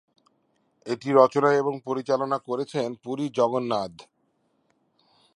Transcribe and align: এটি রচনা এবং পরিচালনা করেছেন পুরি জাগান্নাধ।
এটি 0.85 1.09
রচনা 1.11 1.49
এবং 1.53 1.73
পরিচালনা 1.85 2.37
করেছেন 2.39 2.89
পুরি 3.03 3.25
জাগান্নাধ। 3.29 3.93